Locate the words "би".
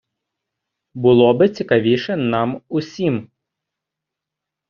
1.33-1.49